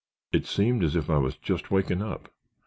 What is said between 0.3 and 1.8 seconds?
It seemed as if I was just